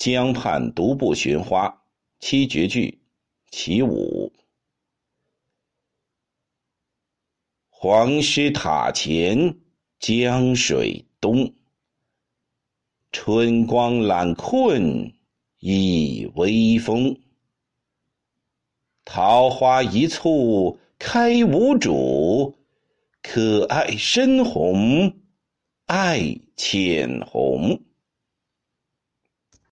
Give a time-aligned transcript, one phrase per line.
[0.00, 1.82] 江畔独步寻花
[2.20, 3.02] 七绝句
[3.50, 4.32] 其五
[7.68, 9.58] 黄师塔前
[9.98, 11.52] 江水东。
[13.12, 15.12] 春光懒困
[15.58, 17.20] 倚微风。
[19.04, 22.56] 桃花一簇开无主
[23.20, 25.14] 可爱深红
[25.84, 27.89] 爱浅红。